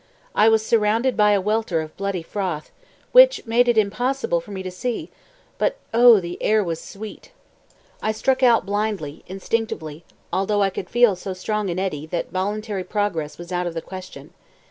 [0.33, 2.71] I was surrounded by a welter of bloody froth,
[3.11, 5.11] which, made it impossible for me to see;
[5.59, 7.29] but oh, the air was sweet!
[8.01, 10.03] I struck out blindly, instinctively,
[10.33, 13.79] although I could feel so strong an eddy that voluntary progress was out of the
[13.83, 14.33] question.